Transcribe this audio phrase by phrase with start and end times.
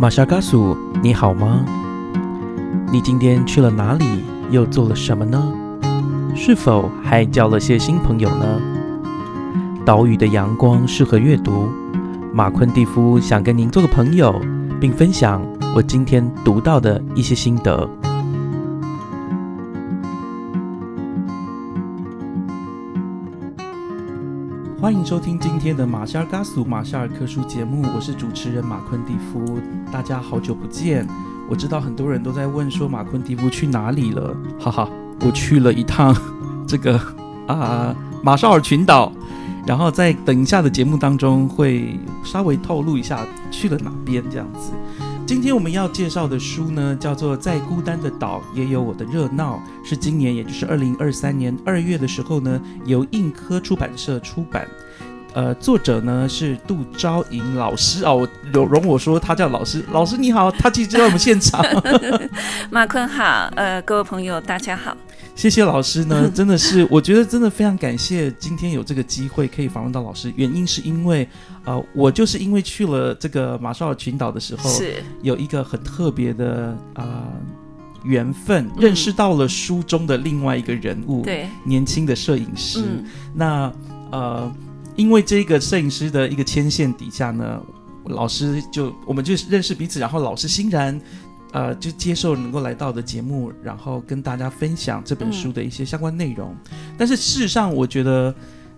[0.00, 1.62] 玛莎嘎苏，你好吗？
[2.90, 4.24] 你今天去了哪里？
[4.50, 5.52] 又做了什么呢？
[6.34, 8.46] 是否还交了些新朋友呢？
[9.84, 11.68] 岛屿的阳光适合阅读。
[12.32, 14.40] 马昆蒂夫想跟您做个朋友，
[14.80, 15.42] 并分享
[15.76, 17.86] 我今天读到的一些心得。
[24.80, 29.60] 欢迎收听今天的马夏尔嘎苏马夏尔科书节目，我是主持人马昆蒂夫。
[29.92, 31.06] 大家好久不见，
[31.50, 34.88] 我知道很多人都在问说马昆蒂夫去哪里了，哈哈，
[35.20, 36.16] 我去了一趟
[36.66, 36.98] 这个
[37.46, 39.12] 啊马绍尔群岛，
[39.66, 44.72] 然后在等一下的节目当中会稍微透露一下去了哪边这样子。
[45.30, 54.66] 今天我们要介绍的书呢，叫做《在孤单的岛也有我的热闹》，是今年也就是二零二三年二月的时候呢，由印科出版社出版。
[55.32, 61.64] 呃，作者呢是杜昭颖老师哦，容容我说他叫老师，老师你好，他其实就在我们现场。
[62.68, 64.96] 马坤好，呃，各位朋友大家好。
[65.40, 70.30] 谢谢老师呢， 真的是，我觉得真的非常感谢今天有这个机会可以访问到老师。
[70.36, 71.26] 原因是因为，
[71.64, 77.24] 呃，我就是因为去了这个马绍尔群岛的时候，是有一个很特别的啊
[78.04, 82.82] 缘分，认识到了书中的另外一个人物，对，年轻的摄影师。
[82.82, 83.72] 嗯那
[84.12, 84.54] 呃，
[84.94, 87.58] 因为这个摄影师的一个牵线底下呢，
[88.04, 91.00] 老师就我们就认识彼此，然后老师欣然。
[91.52, 96.54] 呃，就接受能够来到我的节目，然后跟大家分享这本书的一些相关内容。
[96.96, 98.34] 但是事实上，我觉得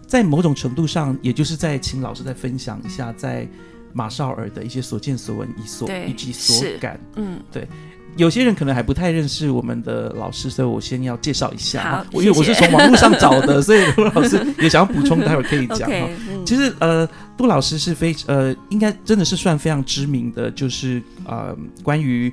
[0.06, 3.46] 在某种程度上，也就是在请老师再分享一下在
[3.92, 6.98] 马绍尔的一些所见所闻、以所以及所感。
[7.16, 7.68] 嗯，对
[8.16, 12.04] 有些人可能还不太认识我们的老师，所以我先要介绍一下。
[12.12, 15.90] 我因为我是从网络上找的，所以杜老师也想要补充，待会儿可以讲。
[16.44, 22.30] 其实呃，杜老师是非呃，应该真的是算非常知名的，就是呃，关于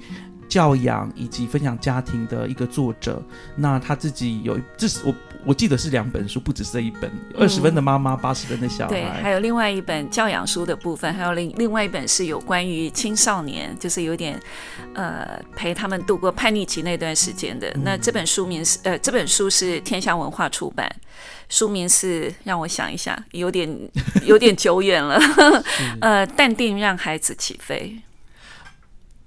[0.49, 3.21] 教养以及分享家庭的一个作者。
[3.55, 5.15] 那他自己有，这是我
[5.45, 9.21] 我记得是两本书，不只是这一本，二十分的妈妈，八十分的小对，孩。
[9.21, 14.37] 还有另外一本教养书的部分，还有另另外一本是有关于青少年，就是有点
[14.93, 17.69] 呃陪他们度过叛逆期那段时间的。
[17.75, 20.93] 嗯那这本书名是呃这本书是天下文化出版，
[21.47, 23.69] 书名是让我想一下，有点
[24.25, 25.19] 有点久远了，
[26.01, 27.95] 呃，淡定让孩子起飞。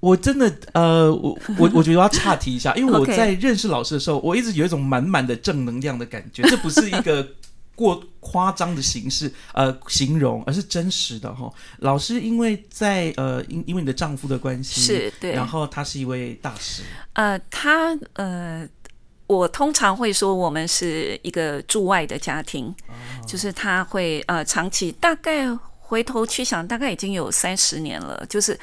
[0.03, 7.25] 我真的呃，我 我我觉得要岔题一下，因为我在认识老师的时候，我一直有一种满满的正能量的感觉， 这不是一个
[7.77, 11.49] 过夸张的形式呃形容，而是真实的哈。
[11.79, 16.83] 老师因为在呃因因为你的丈夫的关系是对，然后他是一位大师，
[17.13, 18.69] 呃，他呃，
[19.29, 22.75] 我通常会说我们是一个驻外的家庭，
[23.25, 25.47] 就是他会呃长期大概
[25.79, 28.59] 回头去想，大概已经有三十年了，就是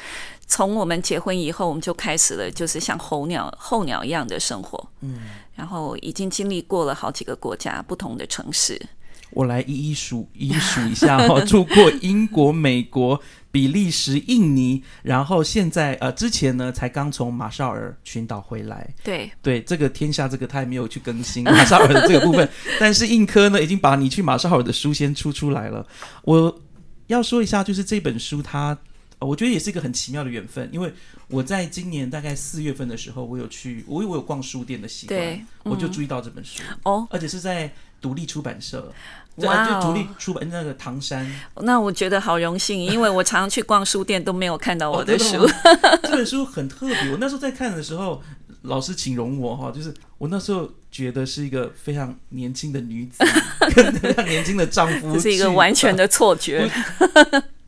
[0.49, 5.19] 从我们结婚以后，我们就开始了，就是像候鸟候鸟一样的生活，嗯，
[5.55, 8.81] 然后已经经历过了好几个国家不同的城市，
[9.29, 13.21] 我来一一数一一数一下哈、住过英国、美国、
[13.51, 18.91] 比利时、印尼，然后现在呃之前呢才刚从马绍尔群岛回来。
[19.03, 22.49] 对，对这个天下这个他也没有去更新 马绍尔的这个部分，
[22.79, 25.85] 但是印科呢已经把你去马绍尔的书先出出来了。
[26.23, 26.59] 我
[27.05, 28.75] 要说一下，就是这本书它，呃
[29.19, 30.93] 我觉得也是一个很奇妙的缘分，因为
[31.27, 37.69] 我在今年大概四月份的时候，我有去，我我有逛书店的习惯，嗯我就注意到这本书，哦，而且是在
[37.99, 38.91] 独立出版社，
[39.35, 41.29] 哇就独立出版那个唐山。
[41.57, 48.23] 那我觉得好荣幸，因为我常常去逛书店都没有看到我的书， 哦这本书很特别，我那时候在看的时候，
[48.61, 53.21] 老师请容我哈，就是我那时候觉得是一个非常年轻的女子，
[53.75, 55.93] 跟年轻的丈夫，这是一个完全。
[55.93, 56.69] 的错觉。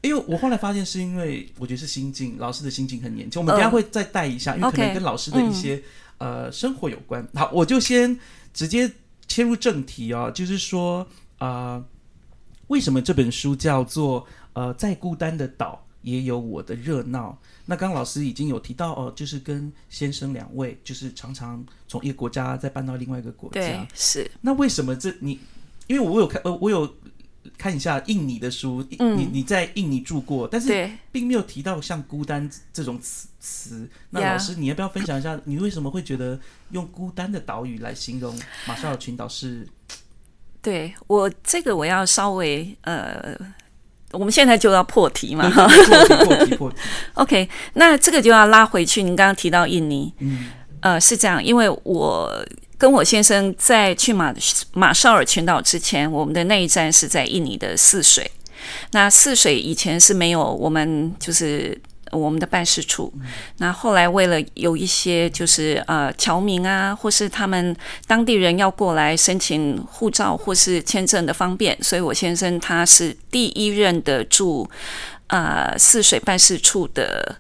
[0.02, 3.40] 因为我后来发现，是因为我觉得是心境，老师的心境很年轻。
[3.40, 5.82] 我们等下会再带一下，因为可能跟老师的一些、
[6.18, 7.28] 呃生活有关。
[7.36, 8.20] 好，我就先
[8.54, 8.92] 直接
[9.28, 11.08] 切入正题哦，就是说
[11.40, 11.84] 呃，
[12.68, 17.38] 为什么这本书叫做呃再孤单的岛也有我的热闹？
[17.66, 25.40] 那刚刚老师已经有提到哦，就是跟先生两位，就是常常从一个国家再搬到另外一个国对家。，是那为什么这你？
[25.88, 26.96] 因为我有看，呃，我有
[27.62, 30.90] 看一下印尼的书，嗯你你在印尼住过，但是。
[31.12, 33.86] 并没有提到像孤单这种词词。
[34.12, 36.40] 那老师，你要不要分享一下，你为什么会觉得
[36.72, 38.34] 用孤单的岛屿来形容
[38.66, 39.68] 马绍尔群岛是？
[40.62, 43.38] 对我这个我要稍微呃，
[44.12, 45.50] 我们现在就要破题嘛。
[45.50, 46.78] 破题 破题破题
[47.16, 49.04] ，OK，那这个就要拉回去。
[49.04, 50.50] 您刚刚提到印尼，嗯
[50.80, 52.46] 呃，是这样，因为我
[52.82, 54.34] 跟我先生在去马
[54.74, 58.32] 马绍尔群岛之前，我们的那一站是在印尼的泗水。
[58.94, 61.80] 那泗水以前是没有我们就是
[62.10, 63.14] 我们的办事处。
[63.58, 67.76] 那后来为了有一些就是呃侨民啊，或是他们
[68.08, 74.68] 当地人要过来申请护照或是签证的方便，所以我先生他是第一任的驻
[75.28, 77.36] 呃泗水办事处的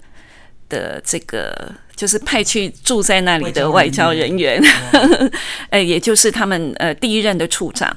[0.71, 1.71] 的这个。
[1.93, 4.59] 就是派去住在那里的外交人员，
[5.69, 7.95] 呃，也就是他们呃第一任的处长。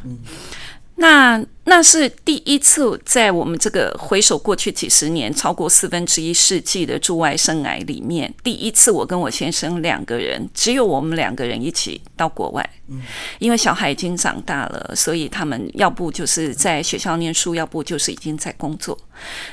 [0.96, 12.70] 那那是第一次在我们这个回首过去几十年、超过四分之一世纪的驻外生涯里面，第一次我跟我先生两个人，只有我们两个人一起到国外。
[12.88, 13.02] 嗯，
[13.40, 18.96] 因为小孩已经长大了，所以他们要不就是在学校念书，要不就是已经在工作。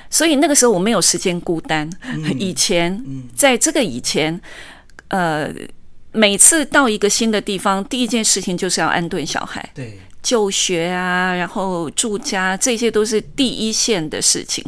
[0.09, 1.89] 所以那个时候我没有时间孤单。
[2.37, 3.03] 以前，
[3.35, 4.39] 在这个以前，
[5.07, 5.49] 呃，
[6.11, 9.67] 每次到一个新的地方，第一件事情就是要安顿小孩。
[9.73, 9.97] 对。
[10.23, 14.63] 就学啊，然后住家，这些都是第一线的事情。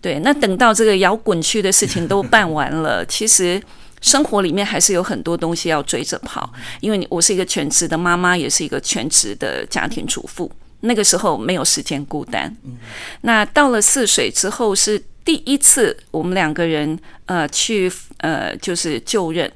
[0.00, 3.62] 对，那等到这个摇滚区的事情都办完了， 其实
[4.00, 6.52] 生活里面还是有很多东西要追着跑。
[6.80, 10.50] 因为我是一个全职的妈妈，也是一个全职的家庭主妇，
[10.80, 12.54] 那个时候没有时间孤单。
[13.20, 19.50] 那到了泗水之后，是第一次我们两个人呃去呃就是就任。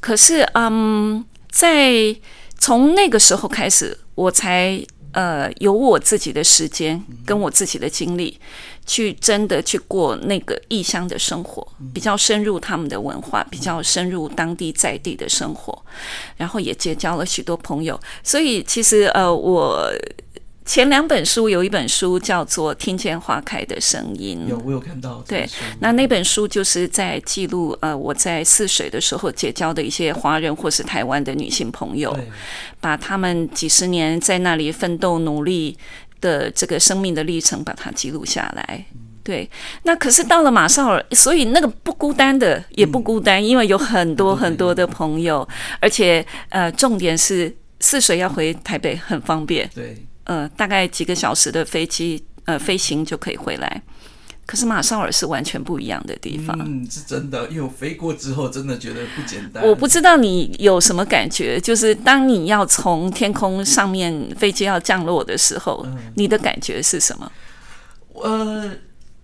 [0.00, 2.14] 可是嗯，在
[2.58, 3.98] 从那个时候开始。
[4.14, 4.82] 我才
[5.12, 8.38] 呃有我自己的时间跟我自己的精力，
[8.86, 15.82] 去真的去过那个异乡的生活，比较深入他们的文化，比较深入当地在地的生活，
[16.36, 17.98] 然后也结交了许多朋友。
[18.22, 19.90] 所以其实呃我。
[20.64, 25.22] 前两本书有一本书叫做《听见花开的声音》，有我有看到。
[25.26, 25.48] 对，
[25.80, 32.16] 那那本书就是在记录呃我在泗水的时候结交的一些华人或是台湾的女性朋友，
[32.80, 35.76] 把他们几十年在那里奋斗努力
[36.20, 38.84] 的这个生命的历程把它记录下来。
[39.24, 39.48] 对，
[39.82, 45.46] 那可是到了马绍尔，所以那个不孤单的也不孤单，因为有很多很多的朋友，
[45.80, 49.68] 而且呃重点是泗水要回台北很方便。
[49.74, 50.06] 对。
[50.24, 53.82] 呃，大概几个小时的飞机，呃，飞行就可以回来。
[54.44, 56.56] 可是马绍尔是完全不一样的地方。
[56.60, 59.64] 嗯，是真的，因为我飞过之后，真的觉得不简单。
[59.64, 65.86] 我不知道你有什么感觉，就是当你要从天空上面飞机要降落的时候，
[66.16, 67.32] 你的感觉是什么？
[68.14, 68.68] 呃，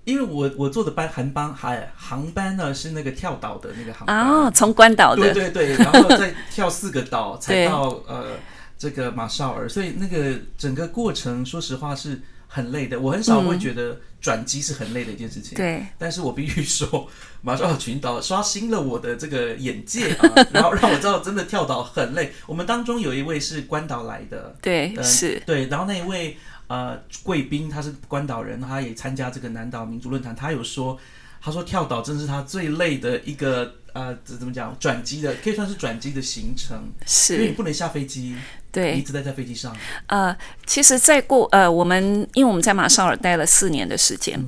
[0.04, 8.36] 因为我我坐的班航班还航班呢是那个跳岛的那个航班啊，从关岛的，对对对，然后再跳四个岛 才到呃。
[8.78, 13.00] 这个马绍尔，所以那个整个过程，说实话是很累的。
[13.00, 15.56] 我很少会觉得转机是很累的一件事情。
[15.58, 17.10] 对，但是我必须说，
[17.42, 22.32] 马绍尔群岛刷新了我的这个眼界啊， 然后让我知道真的跳岛很累。
[22.46, 26.36] 我们当中有一位是关岛来的，对，是，对，然后那一位
[26.68, 30.96] 呃贵宾他是关岛人，他也参加这个南岛民族论坛，他有说，
[31.40, 38.36] 他说跳岛真是他最累的一个呃怎么讲转机的，可以算是转机的行程，是因为你不能下飞机。
[38.70, 39.74] 对，一直待在飞机上。
[40.06, 40.36] 呃，
[40.66, 44.38] 其实在过呃，我们因为我们在马绍尔待了四年的时间，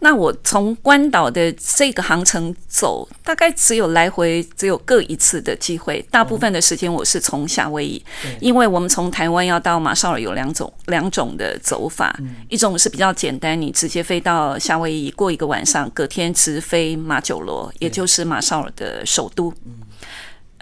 [0.00, 6.00] 那我从关岛的这个航程走，大概只有来回只有各一次的机会。
[6.10, 8.04] 大部分的时间我是从夏威夷，
[8.40, 12.16] 因为我们从台湾要到马绍尔有两种两种的走法，
[12.48, 19.52] 一种是比较简单，你直接飞到夏威夷过一个晚上，隔天直飞马九罗，也就是马绍尔的首都。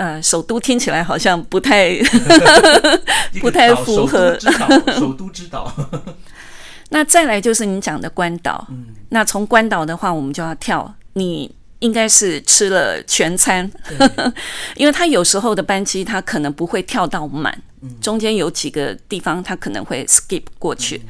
[0.02, 1.96] 呃，首都听起来好像不太
[3.40, 4.36] 不太符合。
[4.98, 5.72] 首都之岛。
[6.90, 8.66] 那再来就是你讲的关岛。
[8.68, 8.86] 嗯。
[9.10, 10.92] 那从关岛的话，我们就要跳。
[11.12, 13.70] 你应该是吃了全餐，
[14.74, 17.56] 因为他有时候的班机他可能不会跳到满，
[18.00, 21.00] 中间有几个地方他可能会 skip 过去。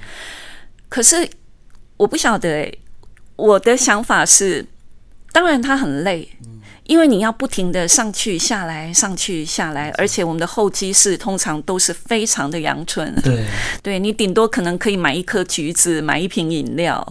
[0.90, 1.26] 可是
[1.96, 2.70] 我不晓得，
[3.36, 4.66] 我的想法是，
[5.32, 6.28] 当然他很累。
[6.84, 13.14] 因为你要不停的上去下来，上去下来，而且我们的候机室通常都是非常的阳春。
[13.22, 13.44] 对，
[13.82, 17.06] 对你顶多可能可以买一颗橘子，买一瓶饮料，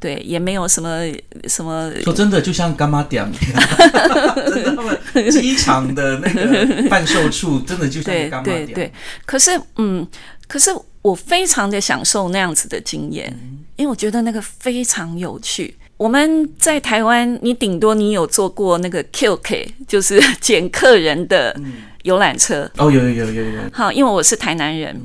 [0.00, 1.00] 对，也没有什么
[1.48, 1.90] 什么。
[2.02, 8.66] 说真的，就像干妈店， 真的，他们机场的那个贩售处，真的就像干妈店。
[8.66, 8.92] 对对对，
[9.24, 10.06] 可是嗯，
[10.48, 13.32] 可是我非常的享受那样子的经验，
[13.76, 15.76] 因为我觉得那个非常有趣。
[15.96, 21.54] 我们在台湾，你顶多你有坐过那个 QK，就是 捡客人的
[22.02, 22.68] 游览车。
[22.76, 23.60] 哦，有有有有有。
[23.72, 25.00] 好，因为我是台南人，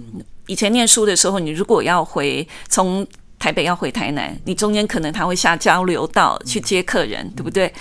[0.48, 3.06] 以前念书的时候，你如果要回从
[3.38, 7.72] 台北要回台南，你中间可能他会下交流道去接客人，对不对？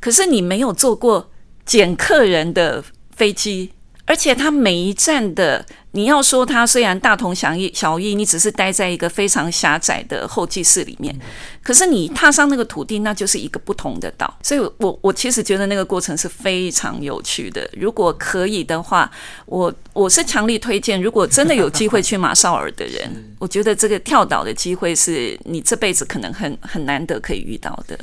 [0.00, 1.30] 可是你没有坐过
[1.66, 2.82] 捡客人的
[3.14, 3.70] 飞机。
[4.06, 11.14] 而且它每一站的，你要说它虽然大同小异，小异，你只是待在一个非常狭窄的候机室里面，
[11.62, 14.36] 可是你踏上那个土地，那就是一个不同的岛。
[14.42, 17.68] 所以，我我其实觉得那个过程是非常有趣的。
[17.72, 19.10] 如果可以的话，
[19.46, 27.98] 我我是强力推荐，如果真的有机会去马绍尔的人， 我觉得这个跳岛的机会是你这辈子可能很很难得可以遇到的。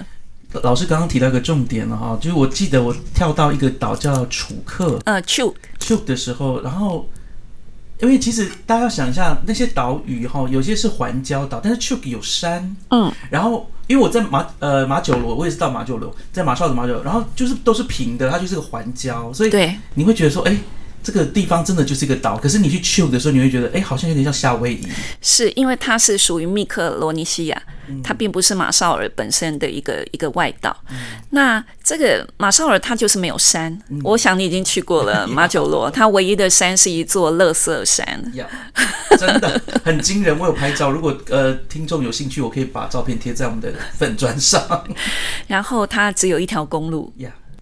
[0.64, 7.10] 老师刚刚提到一个重点了哈，就是我记得我跳到一个岛叫楚克，呃，Chuk Chuk 的时候，然后
[8.00, 20.58] 因为其实大家要想一下，那些岛屿哈，有些是环礁岛，但是 Chuk 有山，嗯，然后因为我在马呃马九罗，我也是到马九罗，在马绍的马九罗，然后就是都是平的，它就是个环礁，所以对，你会觉得说，哎。
[21.04, 24.88] 这个地方真的就是一个岛，可是你去 chill 的时候，你会觉得，哎，好像有点像夏威夷。
[25.22, 27.62] 是因为它是属于密克罗尼西亚，
[28.04, 30.76] 它并不是马绍尔本身的一个一个外岛。
[31.32, 33.78] 那这个马绍尔它就是没有山。
[34.04, 38.32] 我想你已经去过了 马九罗，它唯一的山是一座乐色山。
[39.18, 40.92] 真的很惊人，我有拍照。
[40.92, 44.86] 如果呃听众有兴趣，我可以把照片贴在我们的粉砖上。
[45.48, 47.14] 然后它只有一条公路。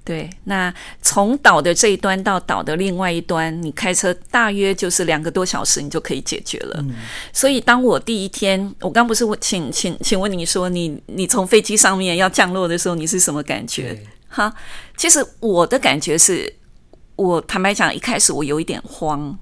[0.09, 0.73] 对，那
[1.03, 6.83] 从岛的这一端到岛的另外一端，你开车大约就是两个多小时，你就可以解决了。
[7.31, 14.03] 所以，当我第一天，我刚不是问，请请请问你说，你你从飞机上面要降落的时候，你是什么感觉？
[14.29, 14.51] 哈，
[14.97, 16.55] 其实我的感觉是，
[17.15, 19.37] 我坦白讲，一开始我有一点慌，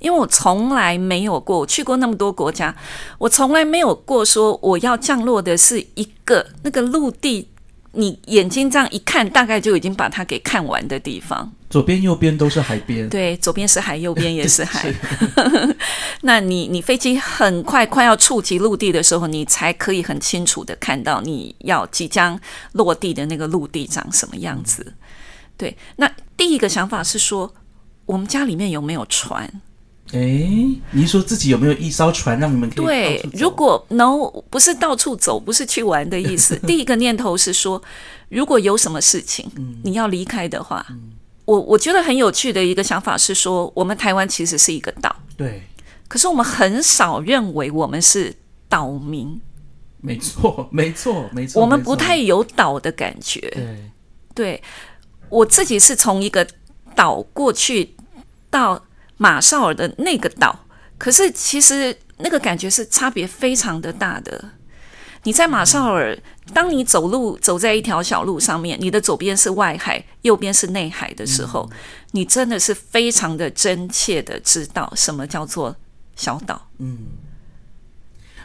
[0.00, 2.74] 因为我从来没有过我去过那么多国家，
[3.18, 7.50] 我从来没有过说我要降落的是一个那个陆地。
[7.92, 11.52] 你眼睛这样一看，大概就已经把它给看完的地方。
[11.70, 13.08] 左边、右边都是海边。
[13.08, 14.92] 对，左边是海，右边也是海。
[16.22, 22.38] 那你你飞机很快快要触及陆地的时候，你才可以很清楚的看到你要即将
[22.72, 24.94] 落地的那个陆地长什么样子。
[25.56, 27.52] 对，那第一个想法是说，
[28.06, 29.60] 我们家里面有没有船？
[30.12, 30.18] 哎，
[30.92, 32.86] 您说自己有没有一艘船让你们可以？
[32.86, 36.56] 对，如果 no 不是到处走，不是去玩的意思。
[36.60, 37.82] 第一个念头是说，
[38.30, 39.50] 如果有什么事情，
[39.84, 40.86] 你要离开的话，
[41.44, 45.62] 我我觉得很有趣的一个想法是说，我们台湾其实是一个岛，对，
[46.08, 48.34] 可是我们很少认为我们是
[48.66, 49.38] 岛民。
[50.00, 53.40] 没错， 没错，没错，我们不太有岛的感觉。
[53.52, 53.90] 对，
[54.34, 54.62] 对
[55.28, 56.48] 我自己是从一个
[56.94, 57.94] 岛过去
[58.48, 58.82] 到。
[59.18, 60.64] 马绍尔的那个岛，
[60.96, 64.52] 可是其实那个感觉是差别非常的大的。
[65.24, 66.16] 你在马绍尔，
[66.54, 71.68] 当你走路走在一条小路上面，你的左边是外海，右边是内海的时候，
[72.12, 75.74] 你真的是非常的真切的知道什么叫做
[76.14, 76.68] 小岛。
[76.78, 76.98] 嗯，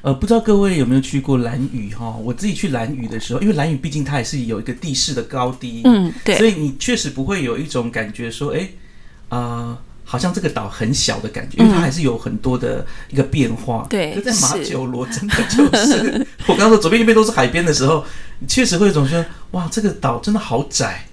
[0.02, 2.10] 呃，不知道各位有没有去过蓝屿哈？
[2.18, 8.70] 我自己去蓝屿的时候，因为蓝屿毕竟它也是有一个地势的高低，嗯，对，所以你确实不会有一种感觉说，哎，
[9.30, 9.78] 啊。
[10.14, 13.88] 好像这个岛很小的感觉，因为它还是有很多的一个变化。
[13.90, 18.06] 对，在马九罗真的就是， 我刚刚说左边右边都是海边的时候，
[18.48, 21.04] 确实会有种说，哇，这个岛真的好窄。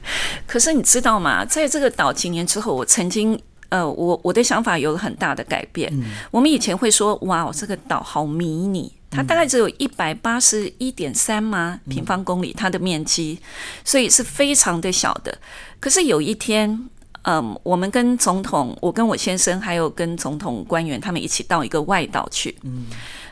[0.47, 1.47] 可是你知道吗？
[1.47, 3.41] 在这个岛几年之后，我曾经
[3.71, 5.91] 呃，我我的想法有了很大的改变。
[6.31, 13.39] 我们以前会说，哇，这个岛好迷你，它大概只有一百八十一点三吗平方公里，它的面积，
[13.83, 15.39] 所以是非常的小的。
[15.81, 16.91] 可是有一天。
[17.23, 22.57] 嗯，我们跟总统，我跟我先生还有跟总统官员，他们一起到一个外岛去。
[22.63, 22.87] 嗯，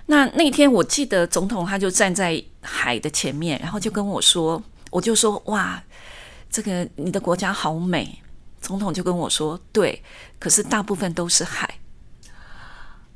[0.07, 5.83] 那那天我记得总统他就站在海的前面，然后就跟我说，我就说哇，
[6.50, 8.18] 这个你的国家好美。
[8.61, 10.02] 总统就跟我说，对，
[10.40, 11.78] 可是大部分都是海。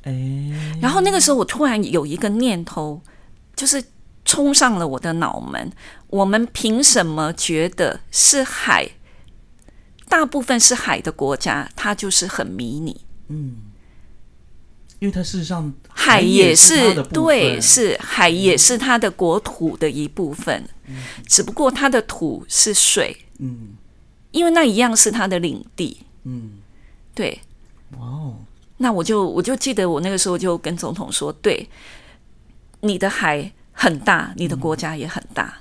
[0.04, 0.12] 哎，
[0.80, 3.02] 然后那个时候我突然有一个念头，
[3.56, 3.82] 就是
[4.24, 5.72] 冲上了我的脑门：
[6.06, 8.88] 我们凭什么觉得是海？
[10.12, 13.00] 大部分是海的国家，它就是很迷你。
[13.28, 13.56] 嗯，
[14.98, 20.68] 因为它事实上海也是对，是海也是它的国土的一部分。
[20.86, 23.16] 嗯，只不过它的土是水。
[23.38, 23.70] 嗯，
[24.32, 26.02] 因为那一样是它的领地。
[26.24, 26.58] 嗯，
[27.14, 27.40] 对。
[27.96, 28.36] 哇哦，
[28.76, 31.66] 那我就我就记得我那个时候就跟总统说，对，
[32.80, 35.56] 你的海很大，你的国家也很大。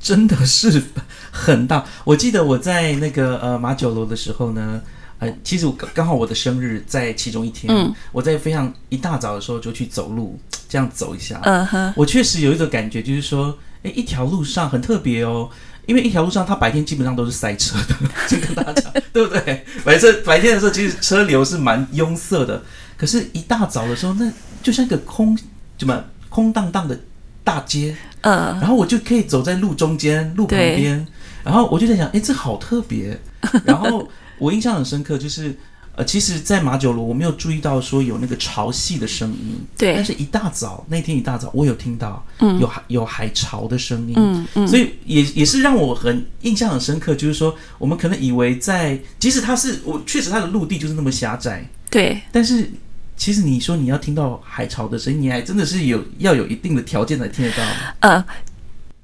[0.00, 0.82] 真的是
[1.30, 1.84] 很大。
[2.04, 4.80] 我记得我在那个呃马九楼的时候呢，
[5.18, 10.38] 呃，其实我刚刚好我的生日在其中一天，嗯，我在非常一大早的时候就去走路，
[10.68, 15.50] 这样走一下，嗯哼，我确实有一种感觉，就是说，哎，一条路上很特别哦，
[15.86, 17.94] 因为一条路上它白天基本上都是塞车的，
[18.28, 19.64] 就 跟大家讲， 对不对？
[19.84, 22.62] 白车白天的时候其实车流是蛮拥塞的，
[22.96, 25.36] 可是，一大早的时候，那就像一个空
[25.76, 26.98] 怎么空荡荡的。
[27.44, 31.06] 大街，嗯，然后我就可以走在路中间、路旁边，
[31.44, 33.18] 然后我就在想，哎，这好特别。
[33.64, 34.08] 然后
[34.38, 35.56] 我印象很深刻，就是
[35.94, 39.94] 呃，其实，在马九罗我没有注意到说有那个潮汐的声音，对。
[39.94, 42.58] 但，是一大早那天一大早我有听到嗯。
[42.60, 52.70] 有海有海潮的声音，嗯嗯，所以也也是让我很印象很深刻，就是说我们可能以为在，即使它是我确实它的陆地就是那么狭窄，对，但是
[53.18, 57.62] 其实你说你要听到海潮的声音，你还真的是有要有一定的条件才听得到。
[58.00, 58.24] 呃，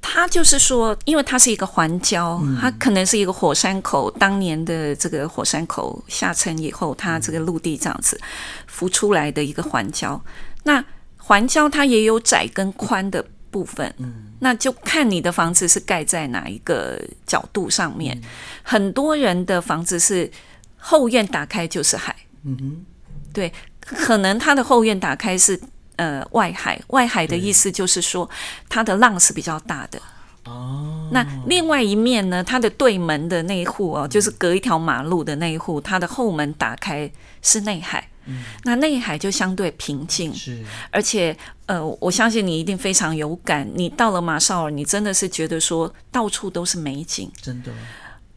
[0.01, 8.19] 它就是说，因为它是一个环礁，嗯它可能是一个火山口，当年的这个火山口下沉以后，它这个陆地这样子
[8.69, 10.19] 浮出来的一个环礁。
[10.63, 10.83] 那
[11.17, 18.17] 环礁它也有窄跟宽的部分，嗯那就看你的房子是盖在哪一个角度上面。
[18.19, 18.23] 嗯
[18.63, 20.31] 很多人的房子是
[20.79, 22.85] 后院打开就是海，嗯哼，
[23.33, 23.53] 对，
[23.85, 25.61] 可能它的后院打开是
[25.97, 28.29] 呃外海，外海的意思就是说
[28.69, 30.01] 它的浪是比较大的。
[30.45, 37.11] 哦，那另外一面呢，它的对门的那一户哦，就是隔一条马路的那一户，它的后门打开
[37.43, 38.09] 是内海。
[38.63, 41.37] 那内海就相对平静，是而且
[41.67, 43.71] 呃，我相信你一定非常有感。
[43.75, 47.31] 你到了马绍尔，你真的是觉得说到处都是美景。
[47.43, 47.71] 真的，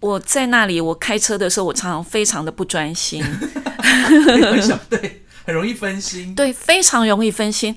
[0.02, 3.24] 我在那里，我开车的时候，我常常非常的不专心，
[4.90, 6.36] 对，很容易分心。
[6.36, 7.74] 对，非常容易分心。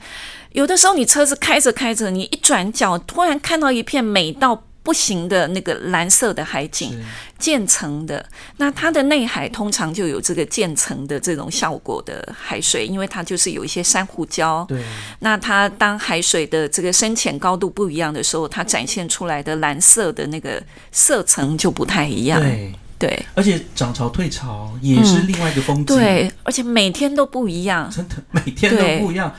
[0.50, 6.98] 有的时候你车子开着开着，你一转角，突然看到一片美到不行的那个蓝色的海景，是
[7.38, 8.26] 渐层的。
[8.56, 14.66] 那它的内海通常就有这个渐层的这种效果的海水，因为它就是有一些珊瑚礁。
[14.66, 14.82] 对，
[15.20, 20.60] 那它当海水的这个深浅高度不一样的时候，它展现出来的蓝色的那个
[20.90, 22.40] 色层就不太一样。
[22.40, 27.90] 对，对而且涨潮退潮也是另外一个风景。，对，而且每天都不一样。
[27.90, 29.34] 真的每天都不一样。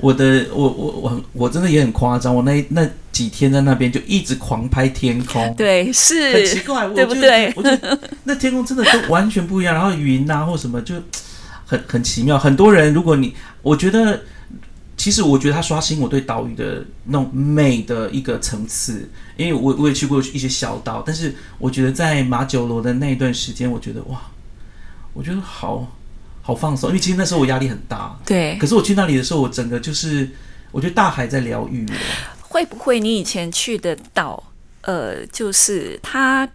[0.00, 7.70] 我的我我我很我真的也很夸张，我那那几天在那边就一直狂拍天空，，对，是很奇，怪，对不对我就
[8.22, 10.94] 那天空真的都完全不一样，然后云啊或什么就
[11.66, 12.38] 很很奇妙。
[12.38, 14.20] 很多人如果你我觉得，
[14.98, 24.20] 其实我觉得它刷新我对岛屿的那种美的一个层次，因为我我也去过一些小岛，但是我觉得在马九罗的那一段时间，我觉得哇，
[25.14, 25.86] 我觉得好
[26.42, 28.66] 好放松，因为其实那时候我压力很大，对可。
[28.66, 30.28] 是我去那里的时候，我整个就是
[30.72, 31.94] 我觉得大海在疗愈我。
[32.40, 34.42] 会不会你以前去的岛，
[34.80, 36.48] 呃，就是它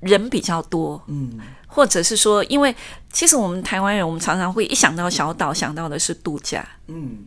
[0.00, 2.74] 人比较多，嗯，或者是说，因为
[3.12, 7.24] 其实我们台湾人，我们常常会一想到小岛，想到的是度假，嗯，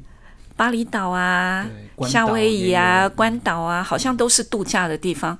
[0.55, 1.65] 巴厘岛啊、
[2.07, 5.37] 夏威夷啊、关岛啊，好像都是度假的地方。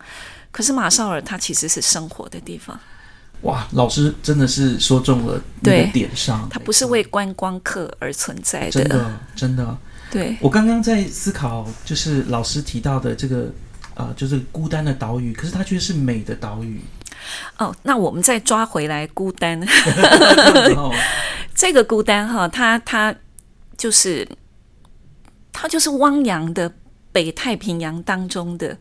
[0.52, 2.78] 可是马绍尔它其实是生活的地方，
[3.44, 8.72] 哇，老师真的是说中了那对个点上，它不是为观光客而存在的。
[8.72, 9.78] 真的真的。
[10.10, 13.50] 对，我刚刚在思考，就是老师提到的这个
[13.94, 16.82] 呃，就是孤单的岛屿，可是它却是美的岛屿。
[17.62, 19.62] 哦，那我们再抓回来孤单，
[21.54, 23.16] 这个孤单哈，它它
[23.78, 24.28] 就是
[25.52, 26.74] 它就是汪洋的
[27.12, 28.76] 北太平洋当中的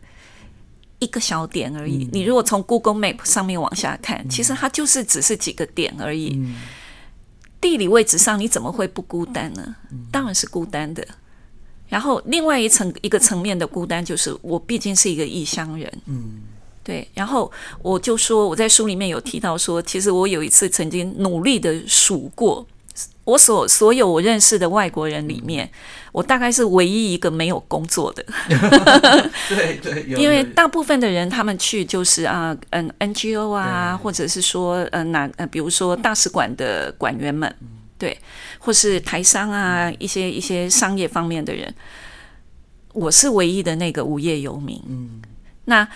[0.97, 2.09] 一个小点而已。
[2.11, 6.33] 你如果从 Google Map 上面往下看，其实它就是只是几个点而已。
[6.35, 6.55] 嗯
[7.61, 9.75] 地理位置上你怎么会不孤单呢？
[10.11, 11.07] 当然是孤单的。
[11.87, 15.87] 然后另外一层一个层面的孤单就是，我毕竟是一个异乡人。
[16.07, 16.41] 嗯，
[16.83, 22.65] 对，然后我就说，我在书里面有提到说，其实我有一次曾经努力的数过，
[23.23, 25.69] 我所所有我认识的外国人里面，
[26.11, 28.25] 我大概是唯一一个没有工作的，
[29.47, 37.55] 对对，因为大部分的人他们去就是啊，嗯，NGO 啊，或者是说呃哪呃，比如说大使馆的馆员们，
[37.99, 38.17] 对，
[38.57, 41.71] 或是台商啊，一些一些商业方面的人，
[42.93, 44.81] 我是唯一的那个无业游民。
[44.89, 45.21] 嗯
[45.65, 45.87] 那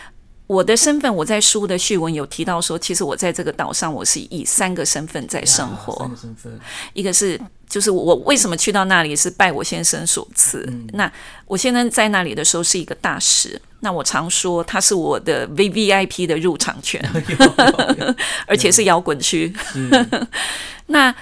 [0.47, 5.95] 我的身份，我在书的序文有提到说，其实我在这个岛上，我是以三个身份在生呀活。
[5.99, 6.59] 三个身份，
[6.93, 10.71] 一个是就是我为什么去到那里是拜我先生所赐。
[10.93, 11.11] 那
[11.45, 17.03] 我先生在那里的时候是一个大使，那我常说他是我的 V V I P 的入场券，
[18.45, 19.51] 而且是摇滚区。
[19.73, 20.07] 是
[20.87, 21.13] 那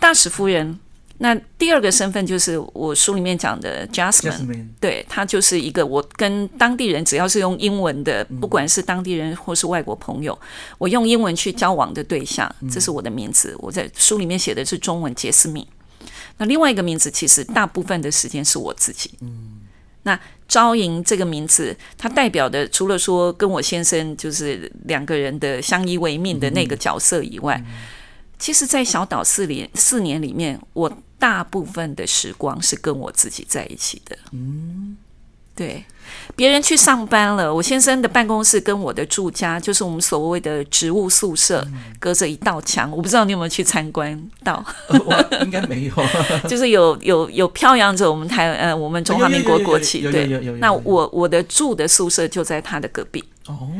[0.00, 0.80] 大使夫人，
[1.22, 4.32] 那第二个身份就是我书里面讲的 Jasmine。
[4.32, 10.36] Jasmine，对他就是一个我跟当地人只要是用英文的，不管是当地人或是外国朋友，
[10.78, 13.54] 我用英文去交往的对象，这是我的名字。
[13.60, 15.64] 我在书里面写的是中文杰斯敏。
[16.38, 19.12] 那另外一个名字，其实大部分的时间是我自己。
[19.20, 19.60] 嗯
[20.02, 27.62] 那招莹这个名字，它代表的除了说跟我先生就是两个人的相依为命的那个角色以外，
[28.36, 34.18] 其实，在小岛四年四年里面，我大部分的时光是跟我自己在一起的。
[34.32, 34.96] 嗯
[35.54, 35.84] 对，
[36.34, 41.64] 别人去上班了，我先生的办公室跟我的住家，就是我们所谓的植物宿舍，
[42.00, 42.90] 隔着一道墙。
[42.90, 44.64] 我不知道你有没有去参观到？
[44.88, 45.94] 我应该没有。
[46.48, 50.00] 就是有有有飘扬着我们台呃我们中华民国国旗。
[50.10, 50.26] 对，
[50.58, 53.22] 那我我的住的宿舍就在他的隔壁。
[53.46, 53.70] 哦。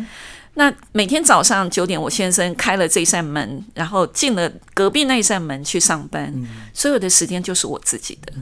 [0.55, 6.33] 那每天早上九点，我先生开了这扇门，然后进了隔壁那一扇门去上班。
[6.75, 8.33] 所有的时间就是我自己的，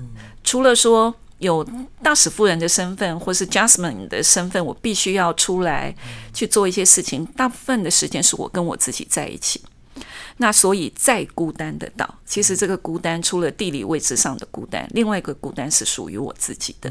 [0.43, 1.65] 除了说有
[2.03, 5.95] 大使夫人的身份或是 Jasmine 的身份，我必须要出来
[6.35, 7.25] 去做一些事情。
[7.37, 9.63] 大部分的时间是我跟我自己在一起。
[10.43, 16.91] 那所以再孤单的岛，其实这个孤单除了地理位置上的孤单，另外一个孤单是属于我自己的。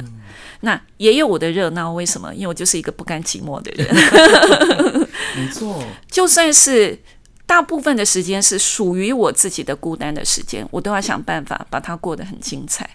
[0.62, 2.32] 那也有我的热闹，为什么？
[2.36, 5.08] 因为我就是一个不甘寂寞的人。
[5.36, 7.00] 没错，就算是
[7.48, 12.88] 大部分的时间是属于我自己的孤单的时间，我都要想办法把它过得很精彩。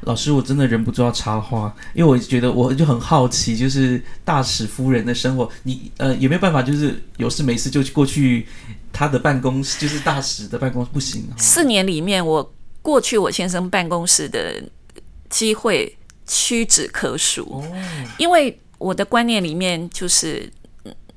[0.00, 8.46] 老师，我真的忍不住要插话，因为我觉得我就很好奇，就是大使夫人的生活，你呃有没有办法，就是有事没事就去过去
[8.92, 11.26] 他的办公室，就是大使的办公室，不行。
[11.36, 14.62] 四年里面，我过去我先生办公室的
[15.30, 17.64] 机会屈指可数，
[18.18, 20.50] 因为我的观念里面就是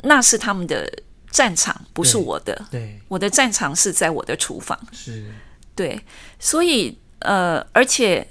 [0.04, 0.92] 那是他们的
[1.30, 2.66] 战场，不是我的。
[2.72, 4.80] 对，我的战场是在我的厨房。
[4.92, 5.26] 是，
[5.76, 6.00] 对，
[6.40, 8.28] 所以呃，而且。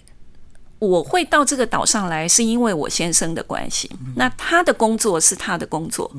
[0.80, 3.90] 我会到这个岛上来，是因为我先生的关系。
[4.16, 6.10] 那他的工作是他的工作，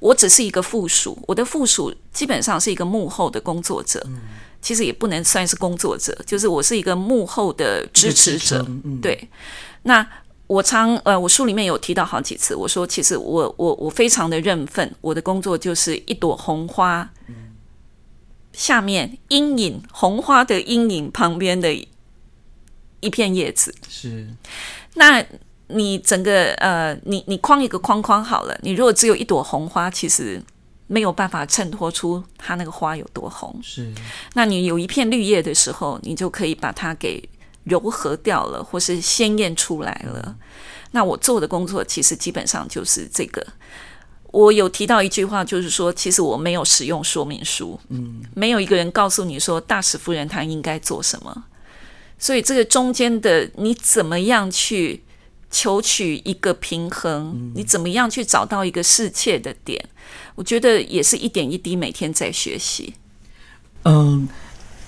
[0.00, 1.18] 我只是一个附属。
[1.26, 4.04] 我的附属基本上是一个幕后的工作者，
[4.60, 8.66] 其实也不能算是工作者，就是我是一个幕后的支持者。
[9.02, 9.28] 对，
[9.82, 10.06] 那
[10.46, 17.10] 我常呃，我书里面有提到好几次，我说其实我我我非常的认份，我的工作就是一朵红花，
[18.52, 21.86] 下面阴影红花的阴影旁边的。
[23.00, 24.26] 一片叶子是，
[24.94, 25.24] 那
[25.68, 28.58] 你整个呃，你你框一个框框好了。
[28.62, 30.42] 你如果只有一朵红花，其实
[30.86, 33.58] 没有办法衬托出它那个花有多红。
[33.62, 33.92] 是，
[34.34, 37.22] 那你有一片绿叶的时候，你就可以把它给
[37.64, 40.36] 柔和掉了，或是鲜艳出来了。
[40.92, 43.46] 那我做的工作其实基本上就是这个。
[44.30, 51.44] 我有提到一句话，就是说，其实我没有使用说明书，嗯，没有一个人告诉你说大使夫人她应该做什么。
[52.18, 55.02] 所以这个中间的你怎么样去
[55.50, 57.52] 求取一个平衡？
[57.54, 59.82] 你怎么样去找到一个适切的点？
[60.34, 62.94] 我觉得也是一点一滴，每天在学习。
[63.84, 64.28] 嗯，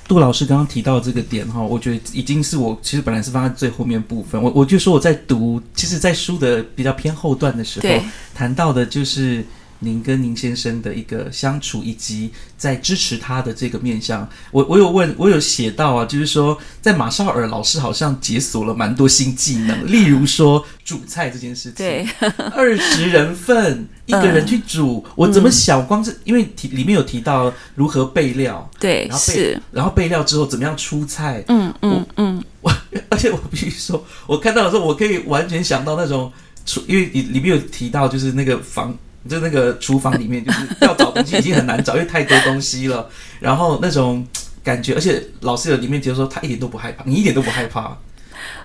[0.06, 4.42] 杜老师刚刚提到这个点哈，我觉得已经是我其实本来是放在最后面部分。
[4.42, 9.44] 我我就说我在读，其实，在书的比较偏后段的时候，谈到的就是。
[9.80, 22.06] 您跟您先生的一个相处，以及在支持他的这个面向，我我有问，我有写到啊，就是说，在马绍尔老师好像解锁了蛮多新技能， 例如说煮菜这件事情，对，
[22.54, 32.70] 二十人份 一个人去煮，我怎么想，光是因为提里面有提到如何备料，对，然后备，然后备料之后怎么样出菜，嗯嗯嗯，我
[33.08, 36.30] 而且我必须说，我看到的时候，我可以完全想到那种
[36.66, 38.94] 出，因为里里面有提到就是那个房。
[39.28, 43.08] 就那个厨房里面，就是要找东西已经很难找，因为太多东西了。
[43.40, 44.26] 然后那种
[44.64, 47.96] 感觉，而且老师有里面觉得说他一点都不害怕，你一点都不害怕。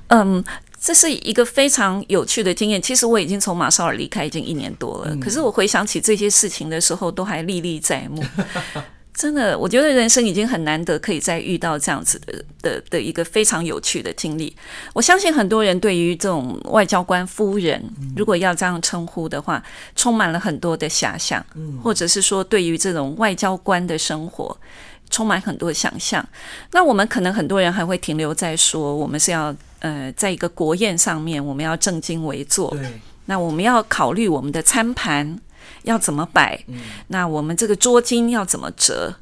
[0.08, 0.44] 嗯，
[0.80, 2.82] 这是一个非常有趣的经验。
[2.82, 8.24] 其实我已经从马绍尔离开已经一年多了，可是我回想起这些事情的时候，都还历历在目。
[9.15, 14.54] 真的，我觉得人生已经很难得可以再遇到这样子的的的一个非常有趣的经历。
[14.93, 17.82] 我相信很多人对于这种外交官夫人，
[18.17, 19.63] 如果要这样称呼的话，
[19.95, 21.43] 充满了很多的遐想，
[21.82, 24.56] 或者是说对于这种外交官的生活
[25.10, 26.28] 充满很多想象。
[26.73, 32.75] 那我们可能很多人还会停留在说，我们是要呃，在一个国宴上面，我们要正襟危坐，
[33.28, 35.39] 那我们要考虑我们的餐盘。
[35.86, 36.63] 要怎么摆？
[37.08, 39.15] 那我们这个桌巾要怎么折？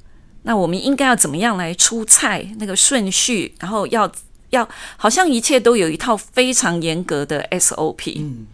[0.45, 2.45] 那我们应该要怎么样来出菜？
[2.59, 4.11] 那个顺序，然后要
[4.49, 8.15] 要，好像一切都有一套非常严格的 SOP。
[8.17, 8.45] 嗯，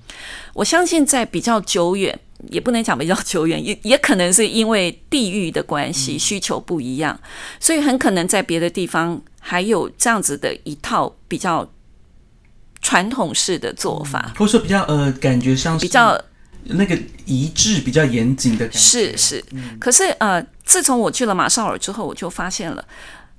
[0.54, 2.20] 我相信在比较久远，
[2.52, 7.20] 也不能讲比较久远，也也可能是因为地域的关系，需求不一样，
[7.60, 11.68] 所以很可能在别的地方还有这样子的一套比较
[12.84, 16.22] 传统式的做法，或者说比较呃，感觉像比较。
[16.66, 18.78] 那个一致比较严谨的感觉。
[18.78, 19.46] 是是，
[19.80, 22.86] 可是呃，自从我去了马绍尔之后，我就发现了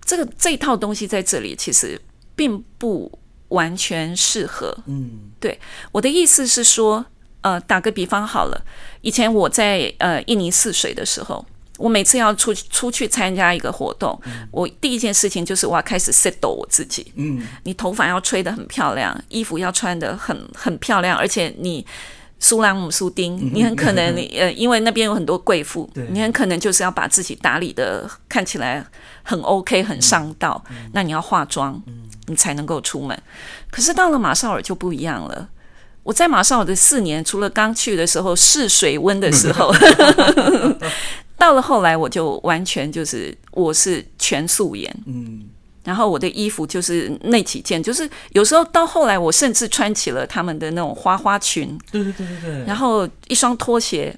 [0.04, 2.00] 这个这套东西在这里其实
[2.34, 4.76] 并不完全适合。
[4.86, 5.58] 嗯，对，
[5.92, 7.04] 我的意思是说，
[7.42, 8.64] 呃，打个比方好了，
[9.00, 11.44] 以前我在呃印尼泗水的时候，
[11.78, 17.12] 我每次要出出去参加一个活动，我第一件事情就是我要开始 settle 我自己。
[17.16, 21.86] 嗯，你头发要吹得很漂亮，衣服要穿得很很漂亮，而且你
[22.40, 28.84] 苏朗姆苏丁，你很可能你 呃，因为那边有很多贵妇，你很可能就是要把自己打理的看起来
[29.22, 31.80] 很 OK 很上道，那你要化妆，
[32.26, 33.16] 你才能够出门。
[33.70, 35.48] 可是到了马绍尔就不一样了。
[36.02, 39.70] 我在马绍尔的四年，除了刚去的时候试水温的时候，
[41.36, 45.44] 到了后来我就完全就是我是全素颜，嗯，
[45.90, 52.64] 然后我的衣服就是那几件，就是有时候到后来我甚至穿起了他们的那种花花裙，对对对对对。
[52.64, 54.16] 然后一双拖鞋，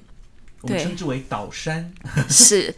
[0.67, 1.91] 对我们称之为岛山。
[2.29, 2.71] 是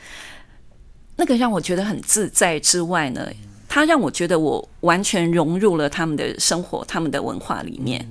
[1.18, 3.30] 那个让我觉得很自在之外呢，
[3.68, 8.08] 它让我觉得我完全融入了他们的生活、他们的文化里面。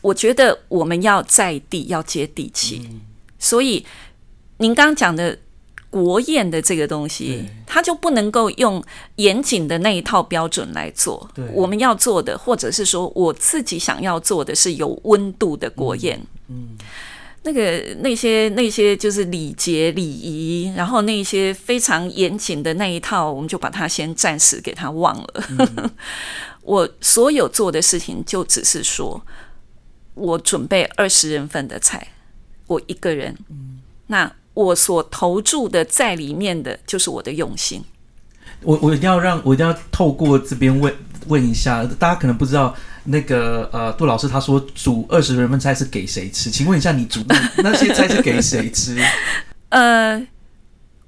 [0.00, 2.88] 我觉得我们要在地，要接地气，
[3.38, 3.84] 所以
[4.56, 5.38] 您刚刚讲的
[5.90, 8.82] 国宴的这个东西对，它就不能够用
[9.16, 11.44] 严谨的那一套标准来做对。
[11.54, 16.20] 我们要做的，或者是说我自己想要做的是有温度的国宴。
[16.48, 16.76] 嗯，
[17.42, 25.90] 那个那些那些就是礼节礼仪，然后那些非常严谨的那一套，我们就把它先暂时给它忘了。
[26.62, 29.22] 我所有做的事情就只是说，
[30.12, 32.08] 我准备二十人份的菜，
[32.66, 33.34] 我一个人，
[34.08, 37.80] 那我所投注的在里面的就是我的用心。
[38.60, 40.92] 我我一定要让我一定要透过这边问
[41.28, 46.50] 问一下，大家可能不知道那个呃杜老师他说煮二十人份菜是给谁吃？
[46.50, 49.00] 请问一下，你煮那那些菜是给谁吃？
[49.70, 50.20] 呃，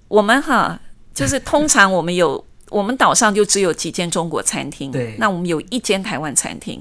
[0.06, 0.78] 我们哈，
[1.12, 6.80] 就是通常我们有， 我们岛上就只有几间中国餐厅，对那我们有一间台湾餐厅，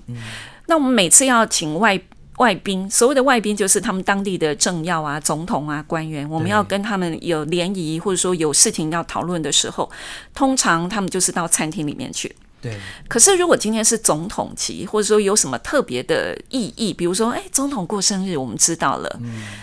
[0.67, 1.99] 那我们每次要请外
[2.39, 9.89] 外宾，所谓的外宾就是他们当地的政要啊、总统啊、官员，我们要跟他们有联谊，或者说有事情要讨论的时候，
[10.33, 12.35] 通常他们就是到餐厅里面去。
[12.61, 19.19] 对，可是，如果今天是总统级，或者说有什么特别的意义，比如说，哎，总统过生日，我们知道了，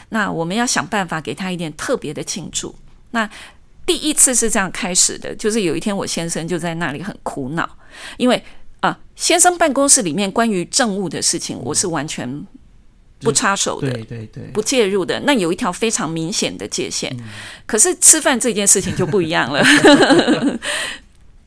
[0.09, 2.75] 那我们要想办法给他一点特别的庆祝。
[3.11, 3.29] 那
[3.85, 7.69] 第一次是这样开始的，就是有一天我先生就在那里很苦恼，
[8.17, 8.43] 因为
[8.81, 12.47] 啊，先生办公室里面关于政务的事情，我是完全
[13.27, 13.91] 不插手的。
[13.91, 17.15] 对对对，不介入的，那有一条非常明显的界限。
[17.67, 19.63] 可是吃饭这件事情就不一样了，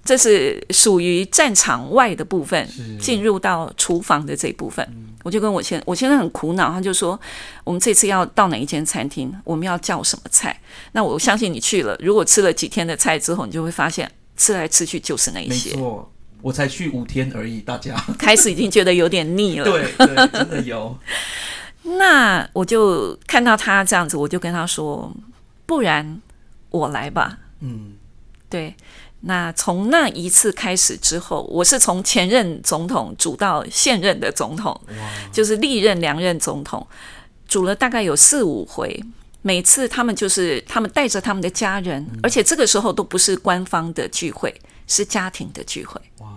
[0.04, 2.68] 这是属于战场外的部分，
[3.00, 4.88] 进入到厨房的这一部分。
[5.24, 7.20] 我就跟我先，我现在很苦恼，他就说，
[7.64, 10.60] 我们这次要到哪一间餐厅，我们要叫什么菜？
[10.94, 16.10] 那我相信你去了，如果吃了几天的菜之后，你就会发现吃来吃去就是那一没些，错，
[16.42, 19.66] 我才去五天而已，大家开始已经觉得有点腻了。
[19.70, 20.98] 对对，真的有，
[21.98, 25.12] 那我就看到他这样子，我就跟他说，
[25.66, 26.22] 不然
[26.70, 27.38] 我来吧。
[27.62, 27.94] 嗯，
[28.50, 28.76] 对，
[29.22, 34.80] 那从那一次开始之后，我是从前任总统煮到现任的总统，
[35.32, 36.86] 就是历任两任总统，
[37.48, 39.04] 煮了大概有四五回。
[39.42, 44.54] 每次他们就是他们带着他们的家人，而且这个时候都不是官方的聚会，
[44.86, 46.00] 是家庭的聚会。
[46.18, 46.28] 哇，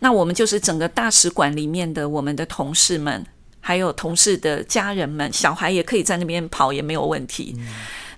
[0.00, 3.24] 那我们就是整个大使馆里面的我们的同事们，
[3.68, 7.54] 还有同事的家人们，小孩也可以在那边跑，也没有问题。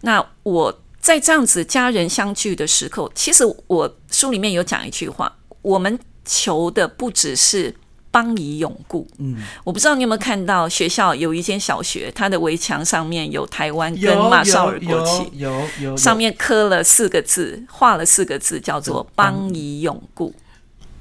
[0.03, 7.75] 那我在这样子家人相聚的时候，其实我书里面有讲一句话：我们求的不只是
[8.13, 9.05] 邦以永固。
[9.19, 20.33] 嗯，我不知道你有没有看到学校有一间小学，它的围墙上面有台湾跟马绍尔国旗，有有有上面刻了四个字，画了四个字，叫做“邦以永固”。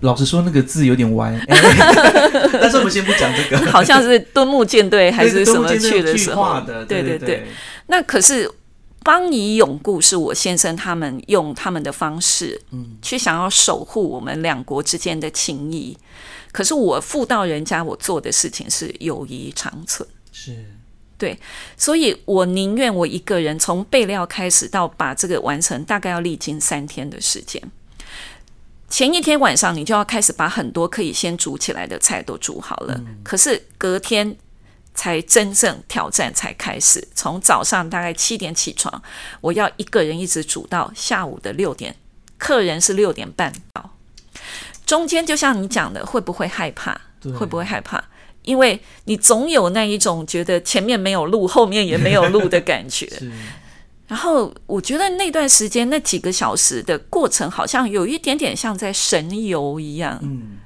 [0.01, 1.57] 老实说，那个字有点歪，哎
[2.61, 7.45] 但是我们先不讲这个，好像是敦睦舰队还是什么去的时候对对对。
[7.87, 8.49] 那可是
[9.03, 15.97] 邦谊永固是我先生他们用他们的方式，嗯，去想要守护我们两国之间的情谊。
[16.51, 20.07] 可是我妇道人家，我做的事情是友谊长存。
[20.31, 20.65] 是
[21.17, 21.37] 对，
[21.75, 27.61] 所以我宁愿我一个人从备料开始到把这个完成，大概要历经三天的时间。
[28.89, 32.99] 前一天晚上，你就要开始把很多可以先煮起来的菜都煮好了。
[33.23, 34.35] 可是隔天
[34.93, 39.01] 才真正挑战才开始，从早上大概七点起床，
[39.41, 41.95] 我要一个人一直煮到下午的六点，
[42.37, 43.91] 客人是六点半到。
[44.85, 46.99] 中间就像你讲的，会不会害怕？
[47.37, 48.03] 会不会害怕？
[48.43, 53.07] 因为你总有那一种觉得前面没有路，后面也没有路的感觉。
[54.09, 60.19] 是，然后我觉得那段时间那几个小时的过程，好像有一点点像在神游一样。
[60.23, 60.57] 嗯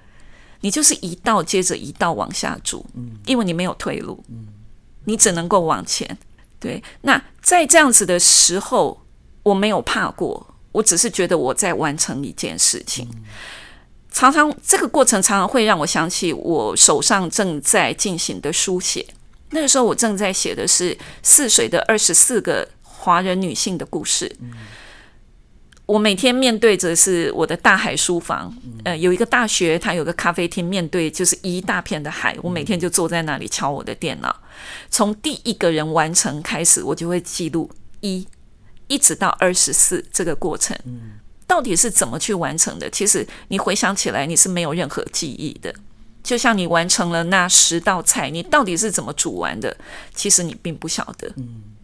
[0.61, 4.47] 你就是一道接着一道往下煮，嗯因为你没有退路，嗯
[5.03, 6.17] 你只能够往前。
[6.57, 9.05] 对，那在这样子的时候，
[9.43, 13.05] 我没有怕过，我只是觉得我在完成一件事情。
[14.09, 19.05] 常常这个过程常常会让我想起我手上正在进行的书写。
[19.49, 22.65] 那个时候我正在写的是泗水的二十四个
[23.03, 24.33] 华人女性的故事。
[25.85, 32.37] 我每天面对着是我的大海书房，呃，有一个大学，它有个咖啡厅，面对就是一大片的海。
[32.41, 34.33] 我每天就坐在那里敲我的电脑，
[34.89, 38.25] 从第一个人完成开始，我就会记录一，
[38.87, 40.73] 一直到二十四这个过程。
[41.45, 42.89] 到底是怎么去完成的？
[42.89, 45.75] 其实你回想起来，你是没有任何记忆的。
[46.23, 49.75] 就像你完成了那十道菜，你到底是怎么煮完的？
[50.15, 51.27] 其实你并不晓得。
[51.35, 51.82] 嗯，你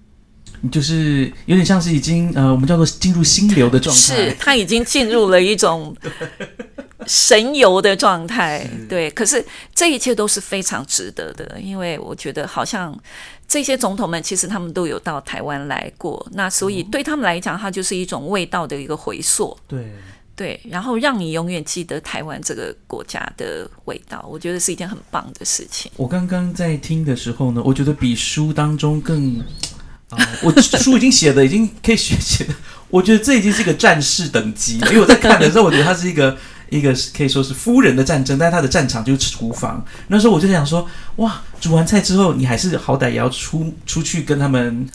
[0.71, 4.01] 就是有点像是已经呃，我们叫做进入心流的状态。
[4.01, 5.95] 是，他已经进入了一种
[7.07, 8.67] 神游的状态。
[8.87, 12.97] 对，可是这一切都是非常值得的，因为我觉得好像。
[13.51, 19.57] 这些总统们其实他们都有到台湾来过，那所以对他们来讲，它就是一种味道的一个回溯。
[19.67, 19.91] 对
[20.35, 25.91] 对，然后让你永远记得台湾这个国家的味道，我觉得是一件很棒的事情。
[25.95, 29.43] 我刚刚在听的时候呢，我觉得比书当中更
[30.09, 32.53] 啊，我书已经写的已经可以学写的，
[32.89, 36.37] 我觉得这已经是一个战士等级了，因为我在看的时候，我觉得它是一个。
[36.69, 39.83] 一个可以说是夫人的战争，但是他的战场就是厨房。
[40.09, 44.87] 那时候我就想说，哇，煮完菜之后，你还是好歹也要出出去跟他们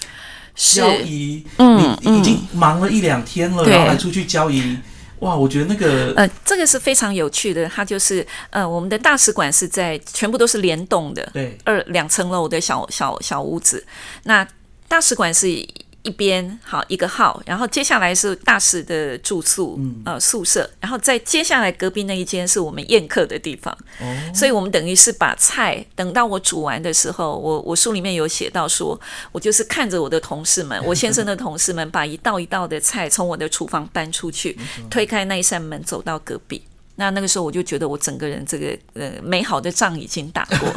[0.54, 1.44] 交易。
[1.56, 4.78] 嗯，你已经忙了一两天了，然后还出去交易。
[5.18, 7.68] 哇，我觉得那个呃，这个是非常有趣的。
[7.68, 13.84] 它就是呃，我们的大使馆是在全部都是联动的，对，二两层楼的小小小屋子。
[14.22, 14.46] 那
[14.94, 15.66] 大使馆是。
[16.04, 23.74] 一边好一个号，然后接下来是大使的住宿，嗯呃宿舍，然后再接下来隔壁那一间是我们宴客的地方。
[24.02, 24.04] 哦，
[24.34, 29.00] 所以我们等于是把菜等到我煮完的时候，我我书里面有写到说，
[29.32, 34.58] 我就是看着我的同事们， 我先生的同事们，把一道一道的菜从我的厨房搬出去，
[34.90, 36.62] 推开那一扇门，走到隔壁。
[36.96, 40.70] 那那个时候我就觉得我整个人这个呃美好的仗已经打过，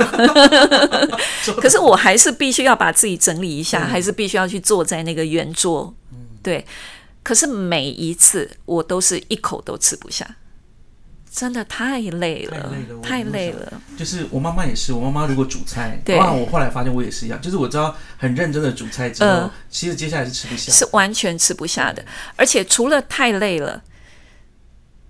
[1.62, 5.93] 可是我还是必须要把自己整理一下，还是必须要去坐在那个圆桌，
[6.41, 6.65] 对。
[7.21, 10.25] 可是每一次我都是一口都吃不下，
[11.30, 13.82] 真的太累了，太累了。
[13.97, 22.03] 就是我妈妈也是，我妈妈如果煮菜，对，我后来发现我也是一样，就是我知道很认真的煮菜之后，其实接下来是吃不下，是完全吃不下的，
[22.38, 23.84] 而且除了太累了。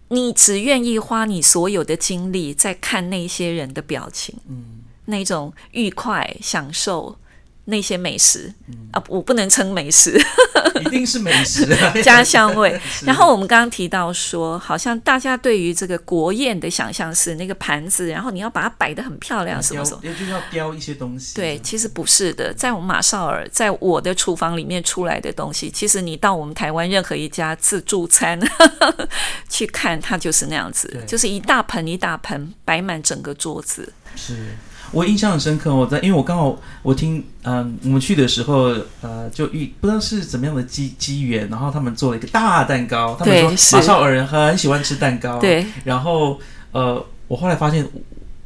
[0.10, 7.18] 你只愿意花你所有的精力在看那些人的表情，嗯，那种愉快、享受。
[7.70, 8.52] 那些美食
[8.92, 10.18] 啊，我不能称美食，
[10.80, 11.68] 一定是美食
[12.02, 12.80] 家乡味。
[13.06, 21.36] 然后我们刚刚提到说，好像大家对于这个国宴的想象是那个盘子，然后你要把它摆得很漂亮，什么什么，也就是要雕一些东西。
[21.36, 28.40] 对，其实不是的，在我们马绍尔，在我的厨房里面出来的东西，其实你到我们台湾任何一家自助餐
[29.50, 33.92] 去看，它就是那样子，就是一大盆一大盆摆满整个桌子。
[34.16, 34.56] 是。
[34.92, 46.40] 我印象很深刻，我在因为我刚好我听嗯我们去的时候呃就遇不知道是怎么样的机机缘，然后他们做了一个大蛋糕，他们说马绍尔人很喜欢吃蛋糕，对，然后
[46.72, 47.88] 呃我后来发现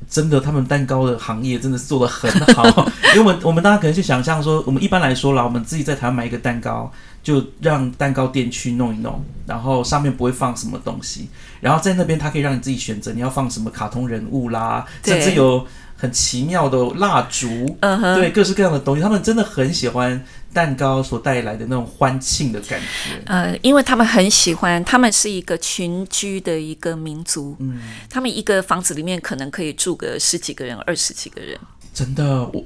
[0.09, 2.65] 真的他们蛋糕的行业真的是做的很好，
[3.15, 6.91] 因为我们我们大家可能去想象说我们一般来说啦，我们自己在台湾买一个蛋糕
[7.23, 11.29] 就让蛋糕店去弄一弄，然后上面不会放什么东西，
[11.59, 15.67] 然后在那边它可以让你自己选择你要放什么卡通人物啦，甚至有。
[16.01, 17.77] 很奇妙的蜡烛，
[18.15, 20.19] 对各式各样的东西，他们真的很喜欢
[20.51, 23.21] 蛋糕所带来的那种欢庆的感觉。
[23.27, 27.79] 呃，因为他们很喜欢，他们是一个群居的一个民族，嗯，
[28.09, 31.55] 他们一个房子里面可能可以住个十几个人、二十几个人。
[31.93, 32.65] 真的，我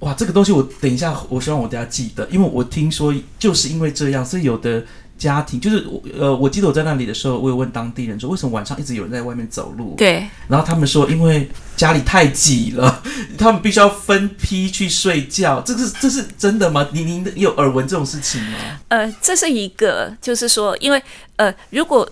[0.00, 4.84] 哇，这个东西我等一下，我希望我等下记得，因为我听说就是因为这样，所以有的。
[5.20, 9.94] 家庭就是我呃，我记得我在那里的时候，我有问当地人说，为什么晚上一直有人在外面走路？
[9.98, 10.26] 对。
[10.48, 13.02] 然后他们说，因为家里太挤了，
[13.36, 15.60] 他们必须要分批去睡觉。
[15.60, 16.88] 这是这是真的吗？
[16.94, 18.56] 您您有耳闻这种事情吗？
[18.88, 21.02] 呃，这是一个，就是说，因为
[21.36, 22.10] 呃，如果。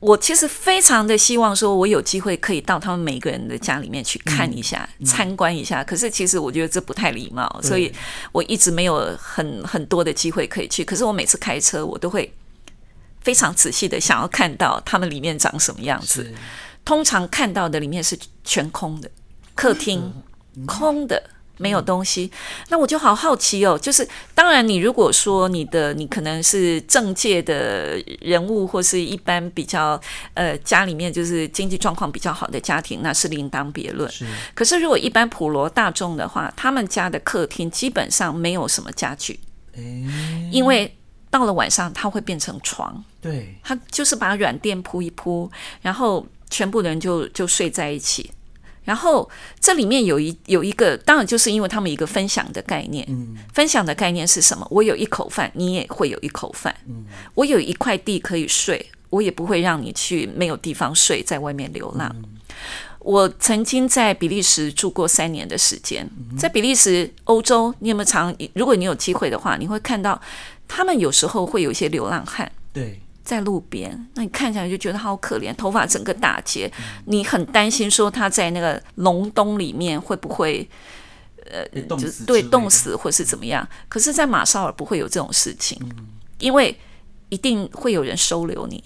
[0.00, 5.84] 我其实非常的希望说，我有机会可以到他们每个人的家里面去看一下、参观一下。
[5.84, 7.92] 可是其实我觉得这不太礼貌，所以
[8.32, 10.82] 我一直没有很很多的机会可以去。
[10.82, 12.32] 可是我每次开车，我都会
[13.20, 16.34] 非常仔细的想要看到他们里面长什么样子。
[16.82, 19.10] 通常看到的里面是全空的，
[19.54, 20.12] 客厅
[20.66, 21.22] 空的。
[21.60, 22.30] 没有东西，
[22.70, 23.78] 那我就好好奇哦。
[23.78, 30.00] 就是当然，你如果说你的你可能是政界的人物，或是一般比较
[30.32, 34.10] 呃家里面就是经济状况比较好的家庭，那是另当别论。
[34.10, 34.26] 是。
[34.54, 39.38] 可是如果一般普罗大众的话，他们家的客厅基本上没有什么家具，
[40.50, 40.96] 因为
[41.28, 45.50] 到了晚上，它会变成床，对，它就是把软垫铺一铺，
[45.82, 48.30] 然后全部人就就睡在一起。
[48.84, 49.28] 然后
[49.60, 53.06] 这里面有一有一个，当然就是因为他们一个分享的概念。
[53.08, 54.66] 嗯分享的概念是什么？
[54.70, 56.74] 我有一口饭，你也会有一口饭。
[56.88, 57.04] 嗯
[57.34, 62.14] 我有一块地可以睡，我也不会让你去没有地方睡，在外面流浪。
[63.00, 66.08] 我曾经在比利时住过三年的时间，
[66.38, 68.34] 在比利时、欧洲，你有没有常？
[68.54, 70.20] 如果你有机会的话，你会看到
[70.68, 72.50] 他们有时候会有一些流浪汉。
[72.72, 73.00] 对，
[73.30, 76.68] 在路边，那你看起来就觉得好可怜，头发整个打结，
[77.04, 80.68] 你很担心说他在那个隆冬里面会不会
[81.48, 83.64] 呃就死之类的对冻，死或是怎么样？
[83.88, 85.80] 可是，在马绍尔不会有这种事情，
[86.40, 86.76] 因为
[87.28, 88.82] 一定会有人收留你。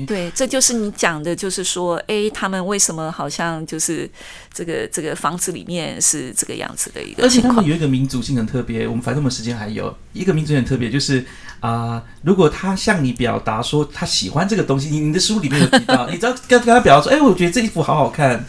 [0.00, 4.08] 诶对，这就是你讲的，就是说，哎，他们为什么好像就是
[4.52, 7.64] 这个这个房子里面是这个样子的一个情况而且他们？
[7.66, 11.24] 有一个民族性很特别，我们反正我们时间还有一个民族性很特别，就是
[11.60, 18.44] 啊、如果他向你表达说他喜欢这个东西，你你的书里面有提到， 你只要跟跟他表达说，哎、我觉得这衣服好好看，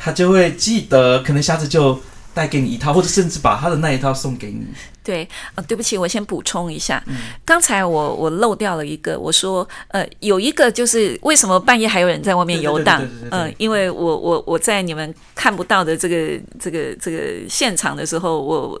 [0.00, 2.00] 他就会记得，可能下次就
[2.34, 4.66] 带给你一套，或者甚至把他的那一套送给你。
[5.06, 13.00] 对，呃，对不起，我先补充一下，嗯刚才我我漏掉了一个，我说，呃，有一个就是为什么半夜还有人在外面游荡
[13.30, 18.76] 嗯，因为我我我在你们看不到的这个这个这个现场的时候，我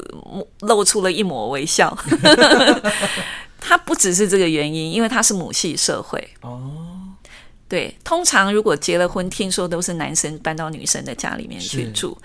[0.62, 1.96] 露出了一抹微笑。
[3.68, 6.28] 它不只是这个原因，因为它是母系社会。
[6.40, 6.72] 哦，
[7.68, 12.16] 对，通常如果结了婚，听说都是男生搬到女生的家里面去住。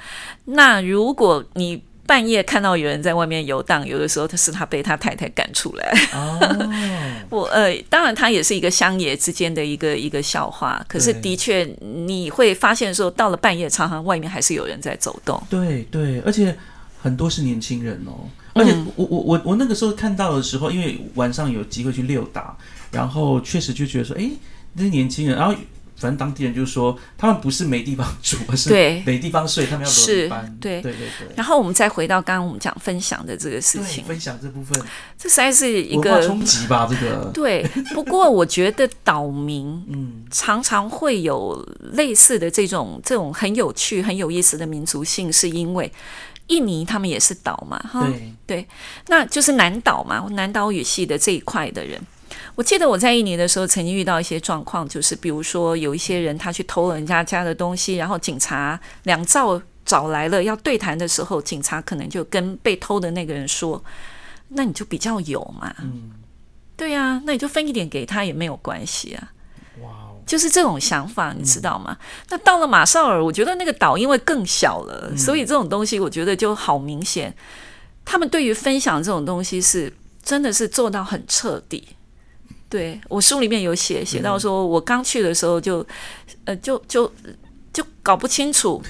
[0.45, 5.93] 那如果你半夜看到有人在外面游荡，有的时候他是他被他太太赶出来。
[6.13, 6.37] 哦，
[7.31, 15.41] 我呃，当然他也是一个乡野之间的一个一个笑话，可是的确你会发现说，到了半夜，常常外面还是有人在走动。
[15.49, 16.53] 对对，而且
[17.01, 18.27] 很多是年轻人哦。
[18.51, 22.57] 而且我我我我那个时候看到的时候，因为晚上有机会去溜达，
[22.91, 24.29] 然后确实就觉得说，哎，
[24.73, 25.55] 那些年轻人，然后
[26.01, 30.57] 反正当地人就说，他们不是没地方住，而是对没地方睡，他们要轮是班。
[30.59, 31.35] 对对对对。
[31.35, 34.83] 然后我们再回到刚刚我们讲分享的这个事，情，分享这部分
[35.17, 37.63] 这实在是一个冲击吧，这个， 对。
[37.93, 45.91] 不过我觉得岛民嗯，常常会有类似的这种这种很有趣、很有意思的民族性，是因为
[46.47, 48.11] 印尼他们也是岛嘛，哈，
[48.47, 48.67] 对，
[49.07, 52.01] 那就是南岛嘛，南岛语系的这一块的人。
[52.55, 63.83] 我记得我在印尼的时候，曾经遇到一些状况，就是比如说有一些人他去偷了人家家的东西，然后警察两兆找来了要对谈的时候，警察可能就跟被偷的那个人说
[64.49, 66.11] ：“那你就比较有嘛，嗯，
[66.75, 69.31] 对呀、那你就分一点给他也没有关系啊。”
[69.81, 71.97] 哇哦，就是这种想法，你知道吗？
[72.29, 77.33] 那到了马绍尔，我觉得那个岛因为更小了，所以这种东西我觉得就好明显。
[78.03, 81.87] 他们对于分享这种东西是真的是做到很彻底。
[82.71, 85.85] 对我书里面有写写到说，我刚去的时候就
[86.45, 87.13] 呃就就
[87.71, 88.81] 就搞不清楚，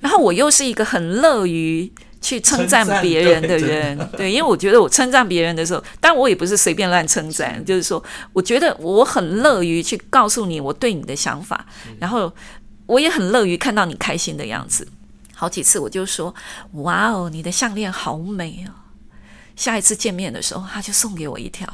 [0.00, 1.92] 然后我又是一个很乐于。
[2.20, 8.02] 去称赞别人的人， 对，因为我觉得我称赞别人的时候，但我也不是随便乱称赞，就是说，
[8.32, 11.64] 我觉得我很乐于去告诉你我对你的想法，
[12.00, 12.30] 然后
[12.86, 14.88] 我也很乐于看到你开心的样子。
[15.32, 16.34] 好几次我就说
[16.82, 18.74] ：“哇哦，你的项链好美哦！”
[19.54, 21.72] 下一次见面的时候，他就送给我一条。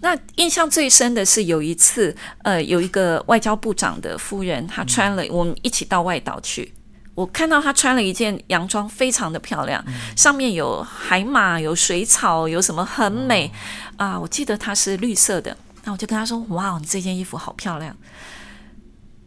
[0.00, 6.72] 那印象最深的是有一次，呃，有一个外交部长的夫人，她穿了，我们一起到外岛去。
[7.14, 9.84] 我看到她穿了一件洋装，非常的漂亮，
[10.16, 13.50] 上面有海马，有水草，有什么很美
[13.96, 14.18] 啊！
[14.20, 17.96] 我记得它是绿色的，那我就跟她说：“哇，你这件衣服好漂亮。”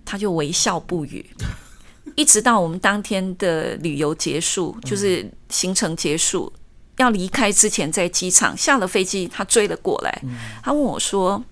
[0.05, 1.26] 她就微笑不语，
[2.15, 6.51] 一直到我们当天的旅游结束，就是行程结束。
[7.02, 10.24] 要离开之前，在机场下了飞机，他追了过来，
[10.64, 11.43] 他问我说：“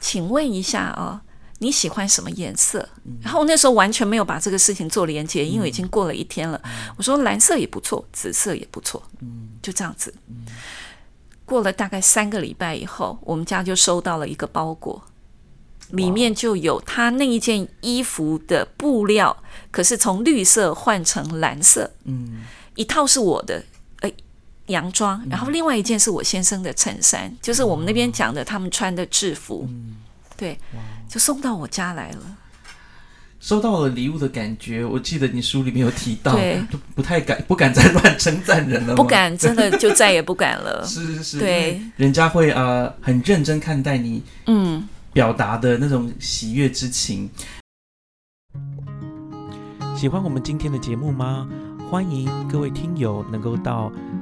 [0.00, 1.22] 请问一下啊，
[1.60, 2.88] 你喜欢什么颜色？”
[3.22, 6.60] 然后那时候完全没有把这个事情做连接，因为已经过了一天了。
[6.96, 9.02] 我说蓝色也不错，紫色也不错，
[9.62, 10.12] 就这样子。
[11.44, 15.02] 过了大概三个礼拜以后，我们家就收到了一个包裹，
[15.92, 19.34] 里面就有他那一件衣服的布料，
[19.70, 22.42] 可是从绿色换成蓝色，嗯，
[22.74, 23.62] 一套是我的呃
[24.68, 29.68] 洋装，然后另外一件是我先生的衬衫，就是我们那边讲的他们穿的制服，
[30.36, 30.58] 对，
[31.08, 32.36] 就送到我家来了。
[33.40, 36.60] 收到了礼物的感觉，我记得你书里面有提到，对。
[36.70, 40.82] 就不太敢，不敢再乱称赞人了，不敢，真的就再也不敢了。
[40.86, 41.80] 是是是，对。
[41.96, 47.30] 人家会呃很认真看待你嗯，表达的那种喜悦之情。
[49.96, 51.48] 喜欢我们今天的节目吗？
[51.88, 53.90] 欢迎各位听友能够到